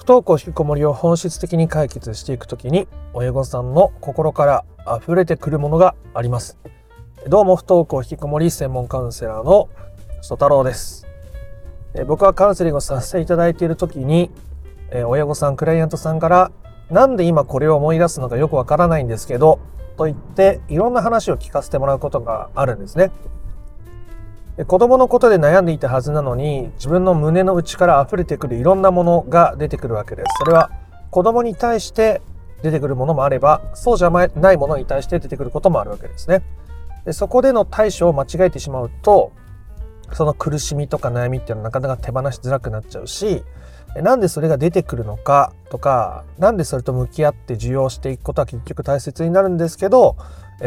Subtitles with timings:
[0.00, 4.64] 不登校引きこもりを本質的に解決していくときに親御さんの心から
[4.98, 6.56] 溢れてくるものがあります。
[7.28, 9.68] どうも不登校引きこもり専門カウンセラーの
[10.22, 11.06] 曽太郎です。
[12.06, 14.30] 僕はカウンセリングをさせていただいている時に
[15.04, 16.50] 親御さんクライアントさんから
[16.90, 19.60] なんで今これを思い出すのかよくわからないんですけど
[19.98, 23.10] と言っていろんな話を聞かせてもらうことがあるんですね。
[24.66, 30.26] 子供のことで悩んでいたはずなのに自分の胸の内から溢れてくるいろんなものが出てくるわけです。
[30.38, 30.70] それは
[31.10, 32.20] 子供に対して
[32.62, 36.42] 出てくるものもあればそうじゃないものに対して出てくることもあるわけですね。
[37.04, 39.32] でそこでの対処を間違えてしまうと
[40.12, 43.42] その苦しみとか悩みっていうのはなかなか手放しづらくなっちゃうし
[43.96, 50.16] なんでそれが出てくるのかとかなんでそれと向き合って受容していくことは結局大切になるんですけど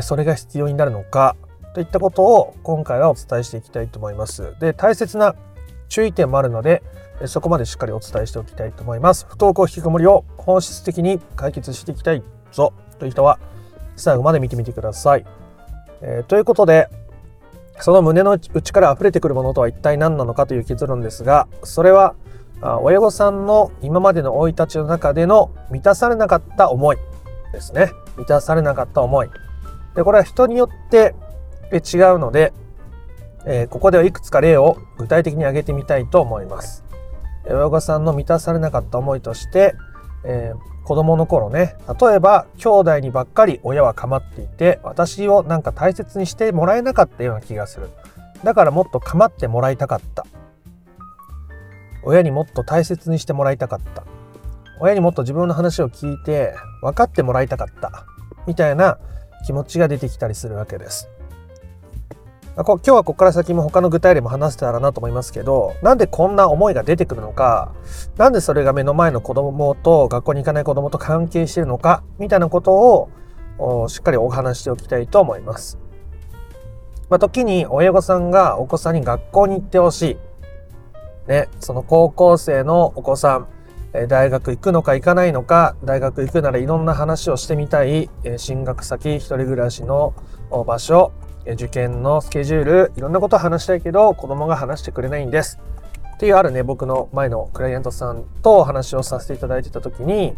[0.02, 1.36] それが必要になるのか
[1.74, 4.56] といったことを今回はお伝えしていきたいと思います。
[4.60, 5.36] で大切な
[5.90, 6.84] 注意点もあるので
[7.26, 9.26] そこまでしっかりお伝えしておきたいと思います。
[9.28, 13.40] 不登校引きこもりを本質的に解決していきたいぞという人は
[13.96, 15.26] 最後まで見てみてください。
[16.02, 16.90] えー、ということで
[17.80, 22.16] その胸の内から溢れてくるものとは一体何なのかという結論ですがそれは
[22.82, 26.98] 親御さんの今までの生い立ちの中での満たされなかった思い
[27.52, 29.30] ですね満たされなかった思い
[29.96, 31.16] でこれは人によって
[31.72, 32.54] 違うので、
[33.46, 36.84] えー、ここではいくつか例を具体的に挙げてみたいと思います。
[37.46, 39.76] 親御さんの満たされなかった思いとして、
[40.24, 47.90] えー、子供の頃ね例えば兄弟にばっかり親は構っていて私をなんか大切にしてもらえなかったような気がする。
[48.44, 50.26] だからもっと構ってもらいたかった。
[52.06, 54.04] 親にもっと大切にしてもらいたかった。
[54.80, 58.06] 親にもっと自分の話を聞いて分かってもらいたかった。
[58.46, 58.98] みたいな
[59.46, 61.10] 気持ちが出てきたりするわけです。
[62.56, 67.74] あ今日はここから先も他の具体例も話せたらなと思いますけどなんでこんな思いが出てくるのか
[68.18, 73.10] なんでそれが目の前の子供と学校に行かない子供と関係しているのかみたいなこと
[73.58, 75.80] をしっかりお話しておきたいと思います。
[77.10, 80.02] まあ、時に親御さんがお子さんに学校に行ってほし
[81.28, 81.30] い。
[81.30, 83.48] ね、その高校生のお子さん、
[84.08, 90.14] 大学行くのか行かないのか、大学行くならいろんな話をしてみたい、進学先、一人暮らしの
[90.66, 91.12] 場所、
[91.46, 95.60] 受験のスケジュールいろんなこと話したいけど子供が話してくれないんです。
[96.16, 100.34] っていうあるね僕の前のクライアントさんとお話をさせていただいてた時に、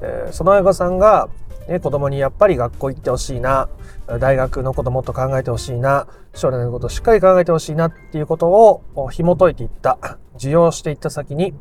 [0.00, 1.28] えー、その親御さんが、
[1.68, 3.68] ね、子供にやっぱり学校行ってほしいな
[4.18, 11.54] 大学のこともっと考えてほしいな将来のことをしっかり考えてほしいなっていうことを紐解いていった受容していった先に、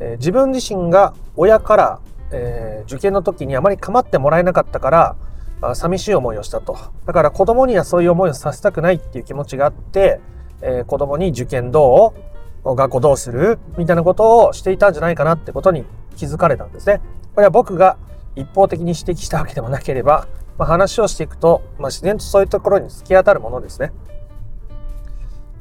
[0.00, 2.00] えー、自分自身が親から、
[2.32, 5.16] えー、受験の時にあまり構ってもらえなかったから
[5.74, 6.76] 寂しい思いをしたと。
[7.06, 10.20] だから子供にはそういう思いをさせたくないっていう気持ちがあって、
[10.62, 12.14] えー、子供に受験ど
[12.64, 15.84] う学校どうするみたいなことをしていたんじゃないかなってことに
[16.16, 17.00] 気づかれたんですね。
[17.34, 17.96] これは僕が
[18.36, 20.28] 一方的に指摘したわけでもなければ、
[20.58, 23.92] まあ、話をしていくと、まあ、自然とそういうところに突き当たるものですね。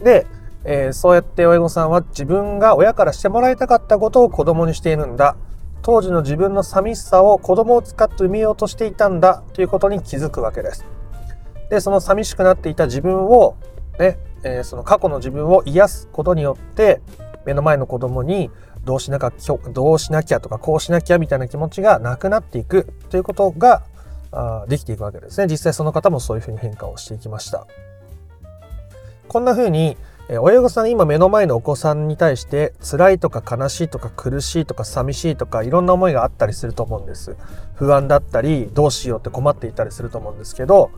[0.03, 0.27] で、
[0.63, 5.35] えー、そうやって親御さんは自分が親からしてもらいたかったことを子供にしているんだ。
[5.81, 10.85] 当時の自分の寂しさを子供を使って埋めようとしていたんだということに気づくわけです。
[11.69, 13.55] で、その寂しくなっていた自分を、
[13.99, 17.01] ね、えー、その過去の自分を癒すことによって、
[17.45, 18.51] 目の前の子供に
[18.83, 19.31] どうしなきゃ、
[19.71, 23.83] どうしなきゃとかこうしなきゃみたいな気持ちがなくなっていくということが
[24.31, 25.47] あできていくわけですね。
[25.49, 27.67] 実際その方もそういうふうに変化をしていきました。
[29.27, 29.97] こんなふうに
[30.37, 37.35] 親御さん今目の前のお子さんに対して辛いとか悲しいとか苦しいとか寂しいとかいろんな思いがあったりすると思うんです。
[37.73, 40.91] 不安だったりどうしようって困っていたりすると思うんですけど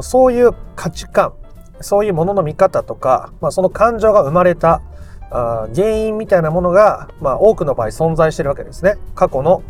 [0.00, 1.34] そういう価値観
[1.80, 4.82] そういうものの見方とか、まあ、その感情が生まれた
[5.30, 8.96] あ原因みたいなものが、まあ、多くの場合存在してるわけですね。
[9.14, 9.62] 過去の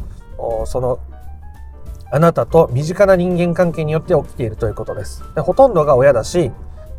[0.64, 0.98] その
[2.10, 5.22] あなたと身近な人間関係によって起きているということです。
[5.34, 6.52] でほとんどが親だし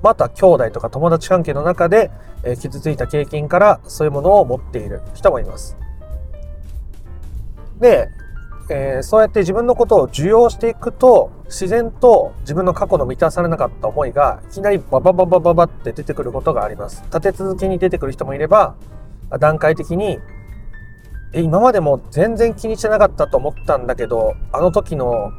[0.04, 2.12] また兄弟とか友達関係の中で、
[2.44, 5.78] え、傷ついた経験からそういうものを持っている人もいます。
[7.80, 8.10] で、
[8.70, 17.04] えー、そうやって自分のことを受容していくと自然と自分の過去の満たされなかった思いがいきなりババババババって出てくることがあります。
[17.06, 18.76] 立て続けに出てくる人もいれば
[19.40, 20.20] 段階的に
[21.34, 25.32] え今までも全然気にしてなかったと思ったんだけどあの時の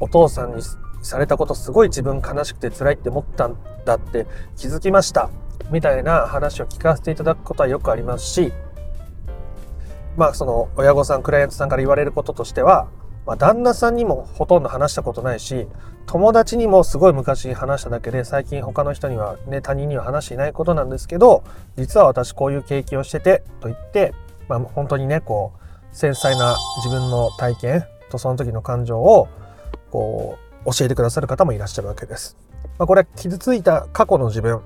[0.00, 0.62] お父さんに
[1.04, 5.30] されたことすごい自分悲しくて辛いって思ったんだって気づきました。
[5.70, 8.52] みたいな話を聞かせていただくことはよくありますし
[10.16, 12.88] まあその親御さんクライアントさんから言われることとしては、
[13.26, 15.66] まあ、旦那さんにもほとんど話したことないし
[16.06, 21.44] 友達にもすごい昔話しただけで最近他の人にはね他人には話していないことなんですけど
[21.76, 24.12] 実は私こういう経験をしててと言って、
[24.48, 29.28] まあ、本当にねこう繊細な自分の体験とその時の感情を
[29.90, 32.36] こう教えてくださる方もいらっしゃるわけです。
[32.78, 34.60] まあ、これ傷ついた過去の自分、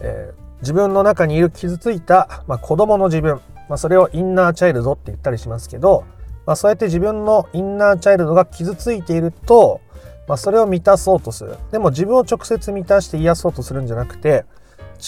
[0.00, 6.04] えー、自分の中にいる傷ついた、まあ、子供の自分、まあ、それをインナーチャイルドって言ったりしますけど、
[6.46, 9.80] まあ、そうやって自分のインナーチャイルドが傷ついていると、
[10.28, 11.56] まあ、それを満たそうとする。
[11.72, 14.44] でも自分を直接満たして癒そうとするんじゃなくて、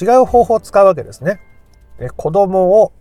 [0.01, 1.41] 違う方法を使うわけですね。
[1.99, 2.93] え子供を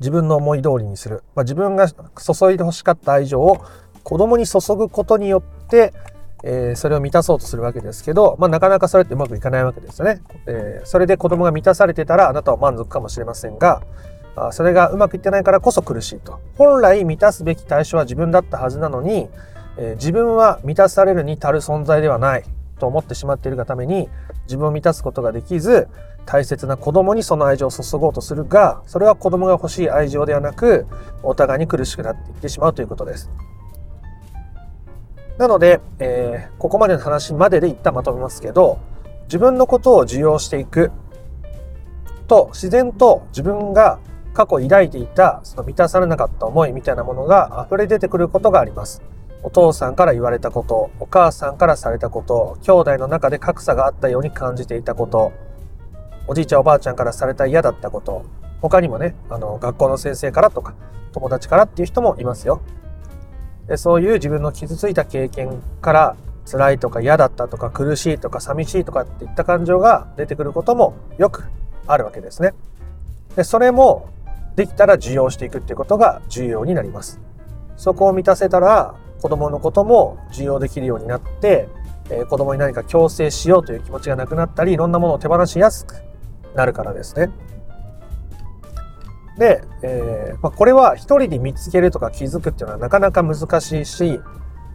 [0.00, 1.22] 自分の思い通りにする。
[1.34, 3.64] まあ、自分が注いで欲しかった愛情を
[4.02, 5.92] 子供に注ぐことによって、
[6.46, 10.20] えー、それを満たそうとするわけですけど、まあ、なかなかそれってうまくいかないわけですよね。
[10.46, 13.82] えー、それで子供が満たされてたらあなたは満足かもしれませんが、
[14.36, 16.40] あそれがうまくいってないからこそ苦しいと。
[16.56, 19.28] 本来満たすべき対象は自分だったはずなのに、
[19.78, 22.44] えー、自分は満たされるに足る存在ではない
[22.78, 24.08] と思ってしまっているがために
[24.44, 25.88] 自分を満たすことができず
[26.26, 30.86] 大切な子供にその愛情を注ごうとするがそれは子供が欲しい愛情ではなく
[31.22, 33.30] お互いに苦しくなっていってしまうということです。
[35.38, 38.78] なので、えー、ここまでの話までで一旦まとめますけど
[39.24, 40.92] 自分のことを受容していく
[42.28, 43.98] と自然と自分が
[44.32, 49.02] 過去抱いていたその満たされなかった思いみたいなものが溢れ出てくることがあります。
[49.44, 55.32] お父さんから言われたこと、お母さんからされたこと、兄弟の中で格差があったように感じていたこと、
[56.26, 58.24] おじいちゃんおばあちゃんからされた嫌だったこと、
[58.62, 60.74] 他にもね、あの、学校の先生からとか、
[61.12, 62.62] 友達からっていう人もいますよ。
[63.68, 66.16] でそういう自分の傷ついた経験から
[66.50, 71.44] 辛いとか嫌だったとか苦しいとか寂しいとかっていった感情が出てくることもよく
[71.86, 72.52] あるわけですね。
[73.36, 74.10] でそれも
[74.56, 77.20] できたら受容していくっていうことが重要になります。
[77.76, 81.68] そこを満たせたら子供のことも受容できるようになって、
[82.10, 85.96] えー、子供に何か強制しようという気持ちがなくなったりいろんなものを手放しやすく
[86.54, 87.30] なるからですね。
[89.38, 94.20] で、えーまあ、これは一人で見つけるとか気づくっていうのはなかなか難しいし、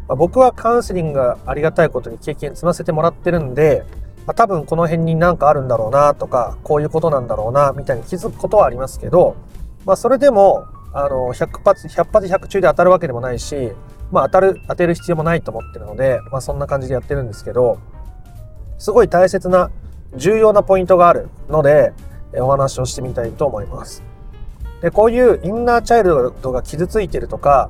[0.07, 3.85] まあ、僕はカウンセリングがありがたいことに経験積ませてもらってるんで、
[4.25, 9.37] まあ、多分この辺に何かあるんだろうなとかこういうことなんだろうなみたいに気づくことはありますけど、
[9.85, 13.71] まあ、それでもあの100発100発100中で当たるわけでもないし、
[14.11, 17.79] まあ、当たる当てる必要もないと思ってるので、まあ、そんな感じでやってるんですけど
[18.77, 19.71] すごい大切な
[20.15, 21.93] 重要なポイントがあるので
[22.33, 24.08] お話をしてみたいと思います。
[24.81, 27.69] でこういうインナーチャイルドが傷ついてるとか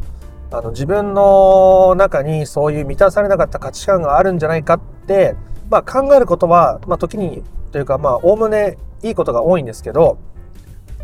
[0.51, 5.35] あの自分の中にそういう満たされなかった価値観があるんじゃないかって、
[5.69, 10.17] まあ、考えることは、まあ、時にというかまあおおむねいいことが多いんですけど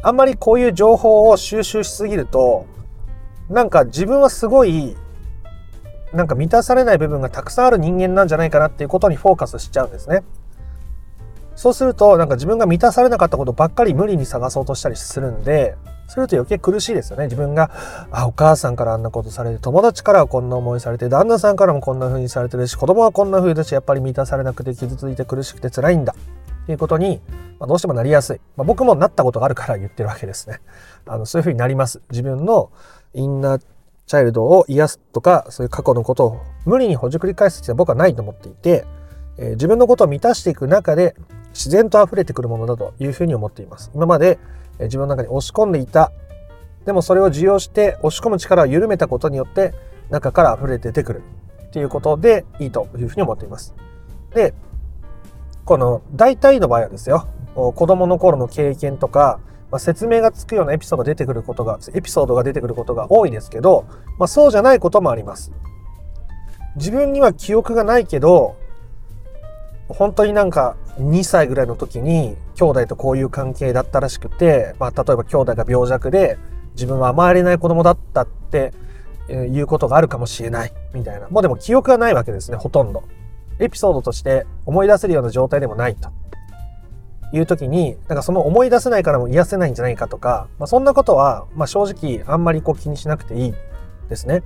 [0.01, 2.65] あんまりこういう情報を収集しすぎると
[3.49, 4.95] なんか自分はすごい
[6.13, 10.23] なんか満たされない部分がたくさんある人間なんじゃないかなっていうことにフォーカスしちゃうんですね。
[11.55, 15.75] そうするとなんか自分が満たされなかったことばっかり無理に探そうとしたりするんで、
[16.07, 17.25] すると余計苦しいですよね。
[17.25, 17.71] 自分が、
[18.11, 26.15] あ、お母さんからあんなことされて、友達からはこんな思いされて、旦那さんからもこんな風にされてるし、子供はこんな風だし、やっぱり満たされなくて傷ついて苦しくて辛いんだ。
[26.65, 27.21] っていうことに、
[27.59, 28.41] まあ、どうしてもなりやすい。
[28.57, 30.61] まあ、僕もなったことがあるから言ってるわけですね。
[31.05, 32.01] あの、そういう風になります。
[32.09, 32.71] 自分の
[33.13, 33.61] インナー
[34.07, 38.85] チャイルドを癒すとか、そういう過去のことを無理にほじくり返す必要は僕はないと思っていて、
[39.37, 41.15] えー、自分のことを満たしていく中で
[41.53, 43.91] 自然と溢れてくるものだというふうに思っています。
[43.93, 44.39] 今まで、
[44.79, 46.11] 自分の中に押し込んでいた、
[46.85, 49.73] でもそれを受容して押し込む力を緩めたことによって
[50.09, 51.23] 中から溢れ出てくる
[51.67, 53.73] っていうことでいいというふうに思っています。
[54.33, 54.53] で、
[55.65, 59.39] この大体の場合はですよ、子供の頃の経験とか、
[59.71, 63.85] まあ、説明がつくようなエピソードが出てくることが、エピソードが出てくることが多いですけど、
[64.19, 65.51] まあ、そうじゃないこともあります。
[66.75, 68.57] 自分には記憶がないけど、
[69.87, 76.37] 本当になんか2歳ぐらいの時に兄弟とこういう関係だったらしくて、まあ、例えば兄弟が病弱で
[76.73, 78.73] 自分は甘えれない子供だったって
[79.29, 81.27] いうことがあるかもしれないみたいな。
[81.29, 83.03] もうでも記憶がないわけですね、ほとんど。
[83.59, 86.09] エピソードとして思い出せるような状態でもないと。
[87.33, 93.53] いう時に、なんかその思い出せないからも癒せないんじゃないかとか、まあ、そんなことは、まあ、正直あんまりこう気にしなくていい
[94.09, 94.43] ですね。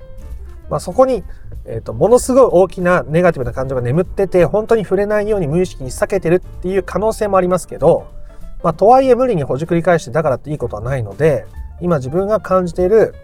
[0.70, 1.24] まあ、そこに、
[1.66, 8.06] え、ー、と、ものすごい大きなネガティブな感情が眠ってて、本当に触れないように無意識に避けてるっていう可能性もありますけど、
[8.62, 11.44] まあ、とはいえ無理にほじくり返してだからっていいことはないので、
[11.80, 13.14] 今自分が感じている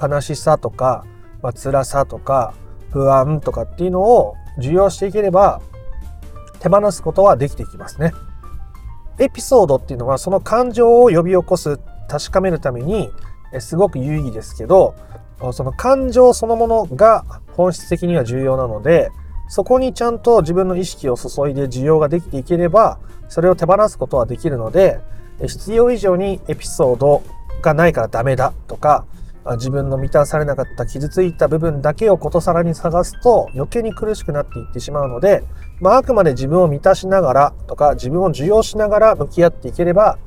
[0.00, 1.04] 悲しさとか、
[1.42, 2.54] まあ、辛さとか、
[2.90, 5.60] 不安とかっていうのを受容していければ、
[6.60, 8.12] 手放すことはできていきますね。
[9.18, 13.10] エピソードっていうのはその感情を呼び起こす確かめるために
[13.60, 14.94] すごく有意義ですけど
[15.52, 19.10] その感情そのものが本質的には重要なので
[19.48, 24.98] そこにちゃんと自分の意識を注いで需要ができていければそれを手放すことはできるので
[25.40, 27.22] 必要以上にエピソード
[27.62, 29.06] がないからダメだとか
[29.52, 35.44] 自分の満たされなかった傷ついた部分だけをことさらに探すと余計に苦しくなっていってしまうので、
[35.80, 40.18] まあ、あくまで自分を満たしながらとか自分を受容しながら向き合っていければ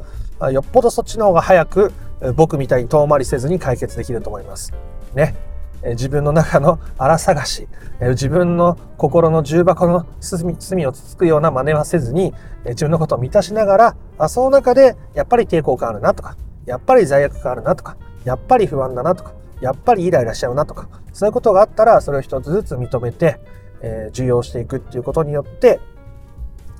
[0.52, 1.92] よっぽどそっちの方が早く
[2.36, 4.74] 僕みたいに遠回りせずに解決できると思います。
[5.14, 5.36] ね。
[5.84, 7.68] 自分の中の荒探し、
[8.02, 12.34] 自分の心の重箱の隅をつつくような真似はせずに、
[12.66, 16.36] 自分のことを満たしながら、その中でやっぱり抵抗感あるなとか、
[16.66, 23.40] やっぱり罪悪感あるなとか、やっぱり不安だなとか、やっぱりイライラしちゃうなとか、そういうことがあったら、それを一つずつ認めて、
[23.82, 25.80] えー、受容していくっていうことによって、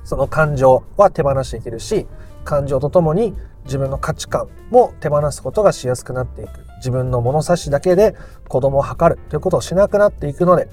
[0.04, 2.06] その感情は手放していけるし、
[2.44, 6.50] 感情とともに自分の価値観も手放すことがしやすくなっていく。
[6.78, 8.16] 自分の物差しだけで
[8.48, 10.68] 子供を測るということをしなくなっていくので、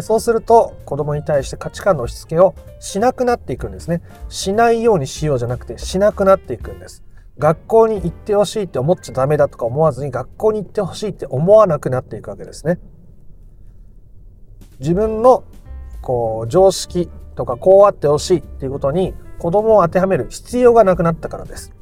[0.00, 4.00] そうすると子供に対して価値観の押し付けをしなくなっていくんですね。
[4.30, 7.02] しないようにしようじゃなくてしなくなっていくんです。
[7.38, 12.78] 学校に行ってほしいって思っちゃダメだとか思わずに学校に行ってほしいって思わなくなっていくわけですね。
[14.80, 15.44] 自分の
[16.00, 21.72] こう常識とかこうあってほしいっていうことに子供を当てはめる必要がなくなったからです。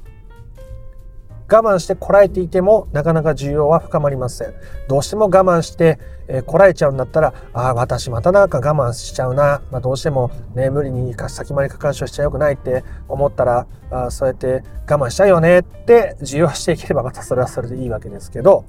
[1.46, 4.54] 我慢してこらえていてもなかなか需要は深まりません。
[4.88, 9.60] どうしても我慢して、え、こらえちゃうんだったら、ああ、私またなんか我慢しちゃうな。
[9.70, 18.64] まあ、どうしてもね、無理に先回り過干渉しちゃよくないって思ったら、あそうやって我慢しちゃうよねって需要していければまたそれはそれでいいわけですけど、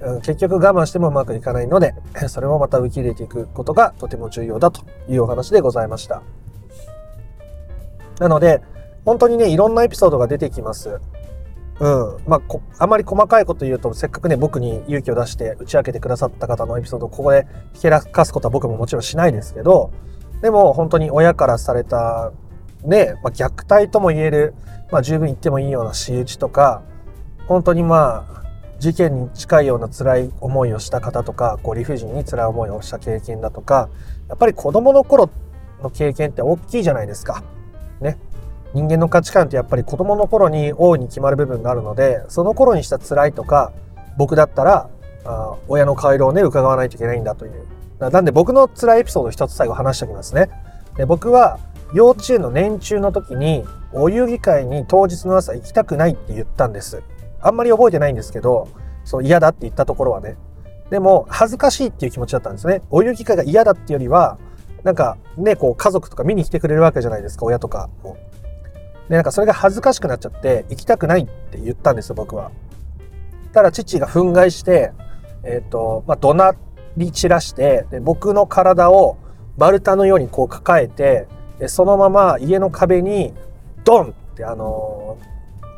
[0.00, 1.94] うん、結局我慢してもうまくいかないので、
[2.26, 6.20] それもまた受け入れていくことがとても重要だというお話でございました。
[8.18, 8.62] なので、
[9.04, 11.00] 本当にね、いろんなエピソードが出てきます。
[11.80, 12.16] うん。
[12.26, 12.40] まあ、
[12.78, 19.90] あまり細かいこと言うと、せっかくね、僕に勇気を出して打ち明けてくださった方のエピソードをここでひけらかすことは僕ももちろんしないですけど、
[20.40, 22.32] でも本当に親からされた、
[22.84, 24.54] ね、まあ、虐待とも言える、
[24.92, 26.82] まあ、十分言ってもいいような仕打ちとか、
[27.48, 28.44] 本当にまあ、
[28.78, 33.88] 事件に近いような辛い思いをした方とか、こう理不尽に辛い思いをした経験だとか、
[34.28, 35.30] やっぱり子供の頃
[35.82, 37.42] の経験って大きいじゃないですか。
[38.04, 38.18] ね。
[38.74, 43.72] 人間の価値観ってやっぱり子供の頃に大いに決まる部分があるのでその頃にした辛いとか
[44.16, 44.88] 僕だったら
[45.24, 47.66] あ親の顔色をね伺わないといけないんだという。
[47.98, 50.50] なんで僕の辛いエピソード一つ最後話しておきますね。
[50.96, 51.58] で僕は
[51.92, 57.02] 幼稚園の年中の時にお遊戯会に当日の朝行きたくないって言ったんです。
[57.40, 58.68] あんまり覚えてないんですけど
[59.04, 60.36] そう嫌だって言ったところはね。
[60.90, 62.82] でも恥ずかしいっていう気持ちだったんですね。
[62.90, 64.38] お遊戯会が嫌だってよりは
[64.84, 68.16] なんかねこう家族とか見に来てくれるわけじゃないですか親とかも
[69.08, 72.50] で、なんかそれが恥ずかしくなっちゃって、行きたくないって言ったんですよ、僕は。
[73.52, 74.92] ただ父が憤慨して、
[75.44, 76.54] えっ、ー、と、まあ、怒鳴
[76.96, 79.18] り散らして、で僕の体を
[79.56, 81.26] 丸太のようにこう抱えて、
[81.58, 83.32] でそのまま家の壁に
[83.84, 85.18] ドンってあの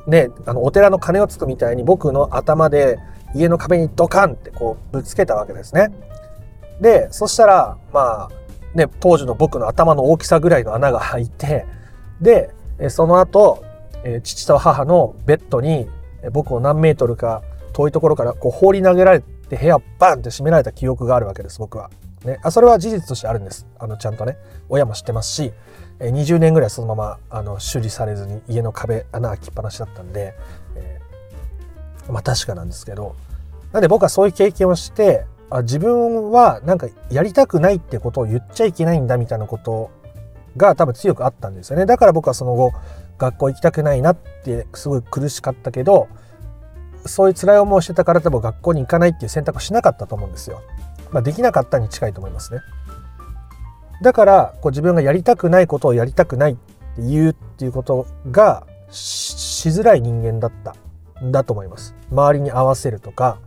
[0.06, 2.98] ー、ね、あの、お寺の鐘をつくみたいに僕の頭で
[3.34, 5.88] 家の壁にドカンってこうぶつけたわけですね。
[6.80, 8.30] で、そしたら、まあ、
[8.76, 11.66] ね、当時の僕の頭の大きさぐらいの穴が開いて、
[12.20, 12.50] で、
[12.88, 13.64] その後、
[14.22, 15.88] 父と母のベッドに
[16.30, 17.42] 僕を何メートルか
[17.72, 21.90] 遠いところからこう放り投げられて部屋バンって閉められた記憶があるわけです僕は。
[22.24, 24.36] ね、あそれは事実としてあるんですあのちゃんとね
[24.68, 25.52] 親も知ってますし
[26.00, 30.34] 20年ぐらいそのままあの修理されずに家の壁穴開きっぱなしだったんで、
[30.74, 33.14] えー、まあ確かなんですけど
[33.72, 39.90] なんで僕はそういう経験をしてあ自分はなんかやりたくないってことを言っちゃいけないんだみたいなこと
[40.56, 41.86] が多分強くあったんですよね。
[41.86, 42.72] だから僕はその後、
[43.18, 46.08] 学校行きたくないなってすごい苦しかったけど、
[47.06, 50.62] そういう辛い思いをしてたから多分学校に行かないっていう選択をしなかったと思うんですよ。
[51.12, 52.60] まあ、できなかったに近いと思いますね。
[54.02, 60.74] だからこう自分がやりたくないことをやりたくないって言うっていうことがしづらい人間だった
[61.24, 61.94] んだと思います。
[62.10, 63.38] 周りに合わせるとか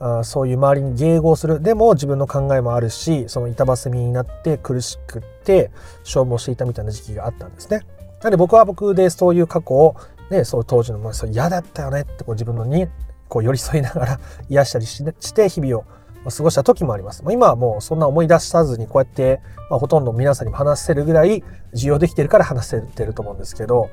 [0.00, 5.70] あそういう周りに迎合するでも自分の考えもあるしその板挟みになって苦しくって
[6.04, 7.80] 消耗していたみたいな時期があったんですね。
[8.20, 9.96] なので僕は僕でそういう過去を、
[10.30, 12.88] ね、そう当時の、まあ、そう嫌だったよねってこう自分のに
[13.28, 15.84] こう寄り添いながら癒したりして日々を
[16.30, 17.22] 過ごした時もあります。
[17.30, 21.42] 今はもうそんな思い出さずにこうやって、まあ、ほとんど皆さんにも話せるぐらい
[21.74, 23.90] 需要できてるから話せてると思うんですけど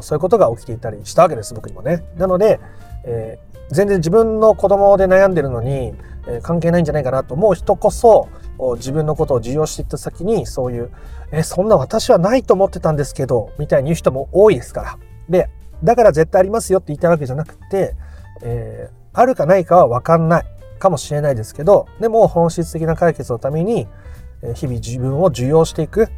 [0.00, 2.04] そういうことが起きていたりしたわけです僕にもね。
[2.16, 2.60] なので、
[3.04, 5.94] えー全然自分の子供で悩んでるのに、
[6.26, 8.28] えー、関係ないんじゃないかなと思う人こそ
[8.76, 10.90] 自分のことを受容していった先にそういう
[11.32, 14.98] 「えそんな私はないと思ってたんですけど」みたいに言う人も多いですから。
[15.28, 15.48] で
[15.82, 17.94] だから絶対ありますよって言いたわけじゃなくて、
[18.42, 20.44] えー、あるかないかは分かんない
[20.80, 23.86] かもしれないですけどでも本質的な解決のために
[24.54, 26.08] 日々自分を受容していく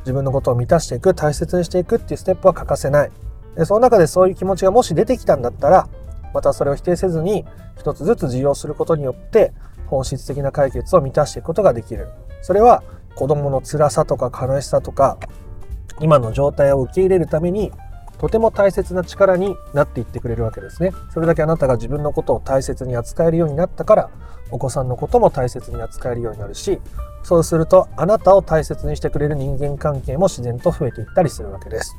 [0.00, 3.10] 自分のことを満たしていく大切にしていくっていうステップは欠かせない。
[3.54, 5.88] でその中でそういう気持ちがもし出てきたんだったら
[6.32, 7.44] またそれを否定せずに
[7.78, 9.52] 一つずつ受容することによって
[9.86, 12.08] 本質的な解決を満たしていくことができる。
[12.42, 12.82] それは
[13.14, 15.18] 子供の辛さとか悲しさとか
[16.00, 17.72] 今の状態を受け入れるために
[18.20, 24.10] とても大切な力になっていってくれるわけですねそれだけあなたが自分のことを大切に扱えるようになったから
[24.50, 26.78] お子さんのことも大切に扱えるようになるし
[27.22, 31.96] そうするとあなたを大切にしてくれる人間関係も自然と増えていったりするわけです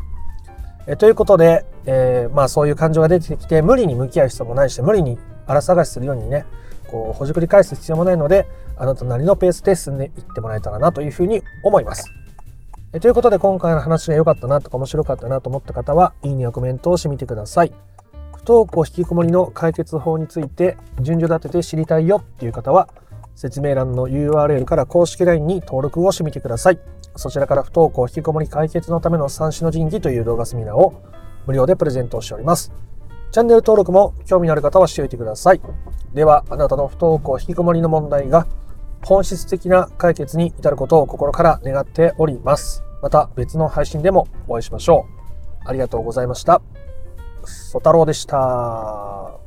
[0.85, 6.45] えということで、えー、まあそういう感情が出てきて無理に向き合う必要もないし無理に荒探しするようにね
[6.91, 8.47] こうほじくり返す必要もないので
[8.77, 12.20] あなたなりのペースで進んでいってもらえたらなというふうに思います。
[12.93, 17.73] えということで今回の話が良かったなとか面白かったなと思った方はいいねやコメントをしてみてください。
[18.35, 22.89] 不登校引きこもりの解決法について順序立てて知りたいよっていう方は
[23.33, 26.79] 説明欄の URL から公式 LINE に登録をしてみてください。
[27.15, 31.01] そちらから不登校引きこもり解決のための三種の神器という動画セミナーを
[31.47, 32.73] 無料でプレゼントをしております。
[33.31, 35.61] チャンネル登録も興味のある方はしておいてください。
[36.13, 38.45] では、あなたの不登校引きこもりの問題が
[39.03, 42.83] 本質的な解決に至ることを心から願っております。
[43.01, 45.05] また別の配信でもお会いしましょ
[45.63, 45.67] う。
[45.67, 46.61] ありがとうございました。
[47.43, 49.40] ソタロウでした。